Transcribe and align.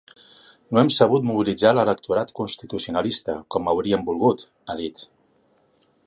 “No 0.75 0.79
hem 0.81 0.87
sabut 0.93 1.25
mobilitzar 1.31 1.73
l’electorat 1.79 2.33
constitucionalista 2.39 3.35
com 3.55 3.69
hauríem 3.73 4.07
volgut”, 4.07 4.43
ha 4.73 4.79
dit. 4.81 5.05